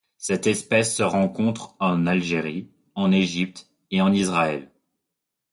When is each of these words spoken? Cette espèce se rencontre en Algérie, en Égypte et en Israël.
Cette 0.17 0.47
espèce 0.47 0.95
se 0.95 1.03
rencontre 1.03 1.75
en 1.79 2.07
Algérie, 2.07 2.71
en 2.95 3.11
Égypte 3.11 3.69
et 3.91 4.01
en 4.01 4.11
Israël. 4.11 4.71